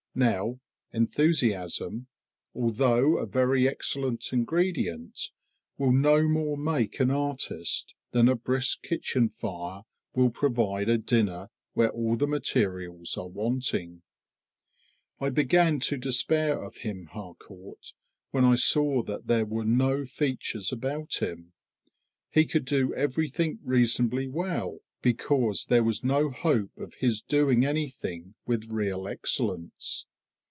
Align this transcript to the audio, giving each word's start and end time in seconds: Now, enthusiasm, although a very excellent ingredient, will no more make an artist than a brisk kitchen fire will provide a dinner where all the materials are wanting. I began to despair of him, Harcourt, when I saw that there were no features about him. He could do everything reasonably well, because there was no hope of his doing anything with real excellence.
Now, 0.13 0.59
enthusiasm, 0.91 2.07
although 2.53 3.15
a 3.15 3.25
very 3.25 3.65
excellent 3.65 4.33
ingredient, 4.33 5.17
will 5.77 5.93
no 5.93 6.23
more 6.27 6.57
make 6.57 6.99
an 6.99 7.09
artist 7.09 7.95
than 8.11 8.27
a 8.27 8.35
brisk 8.35 8.83
kitchen 8.83 9.29
fire 9.29 9.83
will 10.13 10.29
provide 10.29 10.89
a 10.89 10.97
dinner 10.97 11.49
where 11.75 11.91
all 11.91 12.17
the 12.17 12.27
materials 12.27 13.15
are 13.17 13.29
wanting. 13.29 14.01
I 15.21 15.29
began 15.29 15.79
to 15.79 15.95
despair 15.95 16.61
of 16.61 16.75
him, 16.79 17.05
Harcourt, 17.13 17.93
when 18.31 18.43
I 18.43 18.55
saw 18.55 19.03
that 19.03 19.27
there 19.27 19.45
were 19.45 19.63
no 19.63 20.05
features 20.05 20.73
about 20.73 21.21
him. 21.23 21.53
He 22.29 22.43
could 22.45 22.65
do 22.65 22.93
everything 22.95 23.59
reasonably 23.63 24.27
well, 24.27 24.79
because 25.03 25.65
there 25.67 25.83
was 25.83 26.03
no 26.03 26.29
hope 26.29 26.69
of 26.77 26.93
his 26.99 27.23
doing 27.23 27.65
anything 27.65 28.35
with 28.45 28.69
real 28.69 29.07
excellence. 29.07 30.05